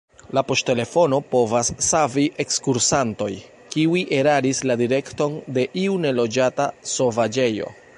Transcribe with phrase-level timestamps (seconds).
[0.35, 3.37] La poŝtelefono povas savi ekskursantojn,
[3.77, 7.75] kiuj eraris la direkton en iu neloĝata sovaĝejo.